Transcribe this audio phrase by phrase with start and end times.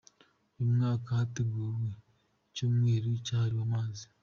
[0.57, 1.87] Uyu mwaka, hateguwe
[2.47, 4.05] icyumweru cyahiriwe amazi